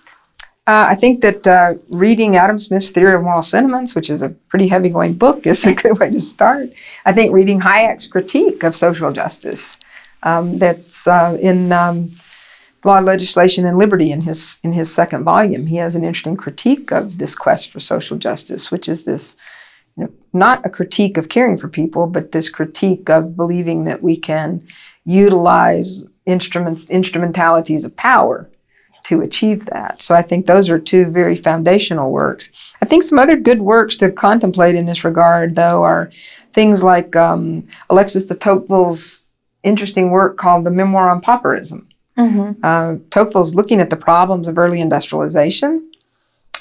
Uh, 0.66 0.86
I 0.88 0.94
think 0.94 1.20
that 1.20 1.46
uh, 1.46 1.74
reading 1.90 2.36
Adam 2.36 2.58
Smith's 2.58 2.90
Theory 2.90 3.14
of 3.14 3.22
Moral 3.22 3.42
Sentiments, 3.42 3.94
which 3.94 4.08
is 4.08 4.22
a 4.22 4.30
pretty 4.30 4.68
heavy 4.68 4.88
going 4.88 5.12
book, 5.12 5.46
is 5.46 5.66
a 5.66 5.74
good 5.74 5.98
way 5.98 6.08
to 6.10 6.20
start. 6.20 6.70
I 7.04 7.12
think 7.12 7.34
reading 7.34 7.60
Hayek's 7.60 8.06
critique 8.06 8.62
of 8.62 8.74
social 8.74 9.12
justice, 9.12 9.78
um, 10.22 10.58
that's 10.58 11.06
uh, 11.06 11.36
in 11.38 11.70
um, 11.70 12.12
Law, 12.82 13.00
Legislation, 13.00 13.66
and 13.66 13.76
Liberty 13.76 14.10
in 14.10 14.22
his 14.22 14.58
in 14.62 14.72
his 14.72 14.92
second 14.92 15.24
volume. 15.24 15.66
He 15.66 15.76
has 15.76 15.96
an 15.96 16.04
interesting 16.04 16.36
critique 16.36 16.90
of 16.90 17.18
this 17.18 17.34
quest 17.34 17.70
for 17.70 17.80
social 17.80 18.16
justice, 18.16 18.70
which 18.70 18.88
is 18.88 19.04
this 19.04 19.36
you 19.98 20.04
know, 20.04 20.12
not 20.32 20.64
a 20.64 20.70
critique 20.70 21.18
of 21.18 21.28
caring 21.28 21.58
for 21.58 21.68
people, 21.68 22.06
but 22.06 22.32
this 22.32 22.48
critique 22.48 23.10
of 23.10 23.36
believing 23.36 23.84
that 23.84 24.02
we 24.02 24.16
can 24.16 24.66
utilize 25.04 26.04
instruments, 26.24 26.90
instrumentalities 26.90 27.84
of 27.84 27.94
power 27.96 28.48
to 29.04 29.20
achieve 29.20 29.66
that. 29.66 30.02
So 30.02 30.14
I 30.14 30.22
think 30.22 30.46
those 30.46 30.68
are 30.68 30.78
two 30.78 31.06
very 31.06 31.36
foundational 31.36 32.10
works. 32.10 32.50
I 32.82 32.86
think 32.86 33.02
some 33.02 33.18
other 33.18 33.36
good 33.36 33.60
works 33.60 33.96
to 33.96 34.10
contemplate 34.10 34.74
in 34.74 34.86
this 34.86 35.04
regard, 35.04 35.54
though, 35.54 35.82
are 35.82 36.10
things 36.52 36.82
like 36.82 37.14
um, 37.14 37.66
Alexis 37.90 38.26
de 38.26 38.34
Tocqueville's 38.34 39.20
interesting 39.62 40.10
work 40.10 40.36
called 40.36 40.64
The 40.64 40.70
Memoir 40.70 41.08
on 41.08 41.20
Pauperism. 41.20 41.86
Mm-hmm. 42.18 42.60
Uh, 42.62 42.96
Tocqueville's 43.10 43.54
looking 43.54 43.80
at 43.80 43.90
the 43.90 43.96
problems 43.96 44.48
of 44.48 44.58
early 44.58 44.80
industrialization. 44.80 45.90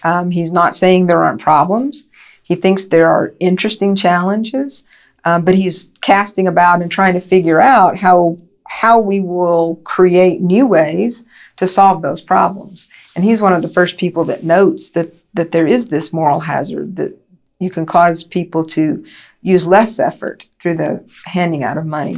Um, 0.04 0.32
he's 0.32 0.52
not 0.52 0.76
saying 0.76 1.08
there 1.08 1.24
aren't 1.24 1.42
problems. 1.42 2.08
He 2.44 2.56
thinks 2.56 2.86
there 2.86 3.10
are 3.10 3.34
interesting 3.40 3.96
challenges, 3.96 4.84
um, 5.24 5.46
but 5.46 5.56
he's 5.56 5.90
casting 6.02 6.48
about 6.48 6.82
and 6.82 6.92
trying 6.92 7.14
to 7.14 7.22
figure 7.22 7.62
out 7.62 7.98
how 7.98 8.38
how 8.68 9.00
we 9.00 9.20
will 9.20 9.76
create 9.84 10.42
new 10.42 10.66
ways 10.66 11.26
to 11.58 11.68
solve 11.68 12.02
those 12.02 12.22
problems. 12.22 12.90
And 13.16 13.24
he's 13.24 13.42
one 13.42 13.54
of 13.54 13.62
the 13.62 13.70
first 13.70 13.98
people 13.98 14.26
that 14.26 14.44
notes 14.44 14.92
that 14.92 15.14
that 15.34 15.52
there 15.52 15.68
is 15.68 15.90
this 15.90 16.14
moral 16.14 16.42
hazard 16.42 16.96
that 16.96 17.18
you 17.60 17.70
can 17.70 17.86
cause 17.86 18.24
people 18.24 18.64
to 18.66 19.04
use 19.42 19.68
less 19.68 20.00
effort 20.00 20.46
through 20.60 20.76
the 20.76 21.04
handing 21.26 21.64
out 21.64 21.78
of 21.78 21.86
money. 21.86 22.18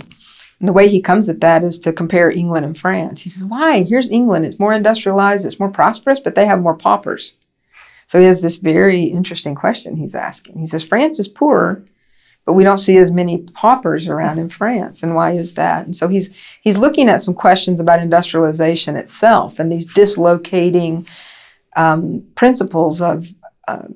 And 0.60 0.67
the 0.67 0.74
way 0.74 0.88
he 0.88 1.02
comes 1.02 1.30
at 1.30 1.41
that 1.41 1.63
is 1.63 1.80
to 1.80 1.93
compare 1.93 2.32
England 2.32 2.65
and 2.65 2.78
France. 2.78 3.22
He 3.22 3.30
says, 3.30 3.46
Why? 3.46 3.84
Here's 3.84 4.10
England. 4.10 4.46
It's 4.46 4.60
more 4.60 4.74
industrialized, 4.74 5.46
it's 5.46 5.60
more 5.60 5.72
prosperous, 5.72 6.19
but 6.19 6.36
they 6.36 6.46
have 6.46 6.62
more 6.62 6.76
paupers. 6.76 7.36
So 8.08 8.19
he 8.19 8.26
has 8.26 8.41
this 8.41 8.58
very 8.58 9.04
interesting 9.04 9.56
question 9.56 9.98
he's 9.98 10.15
asking. 10.15 10.60
He 10.60 10.65
says, 10.65 10.86
France 10.86 11.19
is 11.19 11.28
poorer, 11.28 11.84
but 12.45 12.53
we 12.53 12.63
don't 12.63 12.77
see 12.77 12.97
as 12.97 13.12
many 13.12 13.39
paupers 13.39 14.08
around 14.08 14.38
in 14.38 14.49
France. 14.49 15.01
And 15.01 15.15
why 15.15 15.31
is 15.31 15.55
that? 15.55 15.86
And 15.86 15.95
so 15.95 16.08
he's 16.08 16.34
he's 16.62 16.77
looking 16.77 17.10
at 17.10 17.21
some 17.21 17.34
questions 17.34 17.81
about 17.81 18.01
industrialization 18.01 18.95
itself 18.95 19.60
and 19.60 19.71
these 19.71 19.86
dislocating 19.86 21.05
um, 21.75 22.25
principles 22.36 23.01
of 23.01 23.27
uh, 23.67 23.88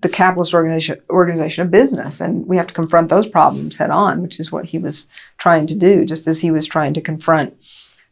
the 0.00 0.08
capitalist 0.08 0.54
organization, 0.54 1.00
organization 1.10 1.62
of 1.64 1.70
business. 1.70 2.20
And 2.20 2.46
we 2.46 2.56
have 2.56 2.66
to 2.68 2.74
confront 2.74 3.08
those 3.08 3.28
problems 3.28 3.76
head 3.76 3.90
on, 3.90 4.22
which 4.22 4.38
is 4.38 4.52
what 4.52 4.66
he 4.66 4.78
was 4.78 5.08
trying 5.38 5.66
to 5.68 5.76
do, 5.76 6.04
just 6.04 6.26
as 6.26 6.40
he 6.40 6.50
was 6.50 6.66
trying 6.66 6.94
to 6.94 7.00
confront 7.00 7.56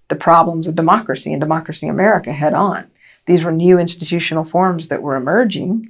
the 0.09 0.16
problems 0.16 0.66
of 0.66 0.74
democracy 0.74 1.33
and 1.33 1.40
democracy 1.40 1.87
in 1.87 1.92
America 1.92 2.33
head 2.33 2.54
on. 2.54 2.90
These 3.26 3.44
were 3.44 3.52
new 3.52 3.78
institutional 3.78 4.44
forms 4.44 4.88
that 4.88 5.02
were 5.02 5.16
emerging, 5.16 5.88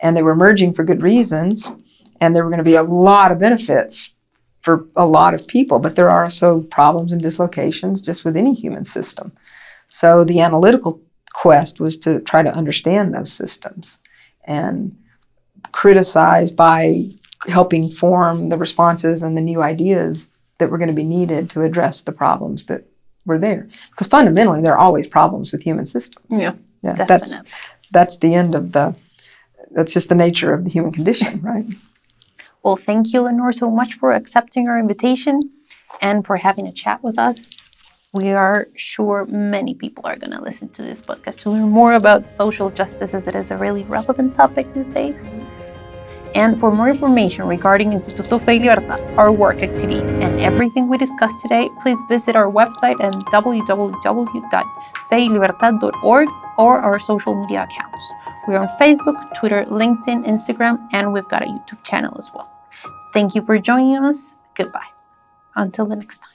and 0.00 0.16
they 0.16 0.22
were 0.22 0.32
emerging 0.32 0.72
for 0.72 0.84
good 0.84 1.02
reasons, 1.02 1.76
and 2.24 2.34
there 2.34 2.42
were 2.42 2.50
going 2.50 2.58
to 2.58 2.64
be 2.64 2.74
a 2.74 2.82
lot 2.82 3.30
of 3.30 3.38
benefits 3.38 4.14
for 4.60 4.86
a 4.96 5.06
lot 5.06 5.34
of 5.34 5.46
people, 5.46 5.78
but 5.78 5.94
there 5.94 6.08
are 6.08 6.24
also 6.24 6.62
problems 6.62 7.12
and 7.12 7.20
dislocations 7.20 8.00
just 8.00 8.24
with 8.24 8.34
any 8.34 8.54
human 8.54 8.86
system. 8.86 9.30
So 9.90 10.24
the 10.24 10.40
analytical 10.40 11.02
quest 11.34 11.80
was 11.80 11.98
to 11.98 12.20
try 12.20 12.42
to 12.42 12.56
understand 12.56 13.14
those 13.14 13.30
systems 13.30 14.00
and 14.44 14.96
criticize 15.72 16.50
by 16.50 17.10
helping 17.48 17.90
form 17.90 18.48
the 18.48 18.56
responses 18.56 19.22
and 19.22 19.36
the 19.36 19.42
new 19.42 19.62
ideas 19.62 20.30
that 20.56 20.70
were 20.70 20.78
going 20.78 20.88
to 20.88 20.94
be 20.94 21.04
needed 21.04 21.50
to 21.50 21.60
address 21.60 22.02
the 22.02 22.12
problems 22.12 22.64
that 22.66 22.84
were 23.26 23.38
there. 23.38 23.68
Because 23.90 24.06
fundamentally, 24.06 24.62
there 24.62 24.72
are 24.72 24.78
always 24.86 25.06
problems 25.06 25.52
with 25.52 25.62
human 25.62 25.84
systems. 25.84 26.24
Yeah, 26.30 26.54
yeah. 26.82 27.04
That's 27.04 27.42
that's 27.92 28.16
the 28.16 28.34
end 28.34 28.54
of 28.54 28.72
the. 28.72 28.96
That's 29.72 29.92
just 29.92 30.08
the 30.08 30.14
nature 30.14 30.54
of 30.54 30.64
the 30.64 30.70
human 30.70 30.92
condition, 30.92 31.42
right? 31.42 31.66
Well, 32.64 32.76
thank 32.76 33.12
you, 33.12 33.20
Lenore, 33.20 33.52
so 33.52 33.70
much 33.70 33.92
for 33.92 34.12
accepting 34.12 34.70
our 34.70 34.78
invitation 34.78 35.38
and 36.00 36.26
for 36.26 36.38
having 36.38 36.66
a 36.66 36.72
chat 36.72 37.04
with 37.04 37.18
us. 37.18 37.68
We 38.14 38.30
are 38.30 38.68
sure 38.74 39.26
many 39.26 39.74
people 39.74 40.06
are 40.06 40.16
going 40.16 40.30
to 40.30 40.40
listen 40.40 40.70
to 40.70 40.82
this 40.82 41.02
podcast 41.02 41.40
to 41.40 41.50
learn 41.50 41.68
more 41.68 41.92
about 41.92 42.26
social 42.26 42.70
justice 42.70 43.12
as 43.12 43.28
it 43.28 43.34
is 43.34 43.50
a 43.50 43.58
really 43.58 43.82
relevant 43.82 44.32
topic 44.32 44.72
these 44.72 44.88
days. 44.88 45.30
And 46.34 46.58
for 46.58 46.70
more 46.70 46.88
information 46.88 47.46
regarding 47.46 47.90
Instituto 47.90 48.40
Fe 48.40 48.58
y 48.58 48.64
Libertad, 48.64 49.02
our 49.18 49.30
work 49.30 49.62
activities, 49.62 50.06
and 50.06 50.40
everything 50.40 50.88
we 50.88 50.96
discussed 50.96 51.42
today, 51.42 51.68
please 51.82 51.98
visit 52.08 52.34
our 52.34 52.50
website 52.50 52.98
at 53.04 53.12
www.feylibertad.org 53.30 56.28
or 56.56 56.80
our 56.80 56.98
social 56.98 57.34
media 57.34 57.64
accounts. 57.64 58.02
We're 58.48 58.56
on 58.58 58.68
Facebook, 58.80 59.34
Twitter, 59.34 59.66
LinkedIn, 59.66 60.24
Instagram, 60.26 60.78
and 60.92 61.12
we've 61.12 61.28
got 61.28 61.42
a 61.42 61.46
YouTube 61.46 61.84
channel 61.84 62.16
as 62.16 62.32
well. 62.34 62.53
Thank 63.14 63.36
you 63.36 63.42
for 63.42 63.58
joining 63.58 63.96
us. 63.96 64.34
Goodbye. 64.56 64.90
Until 65.54 65.86
the 65.86 65.94
next 65.94 66.18
time. 66.18 66.33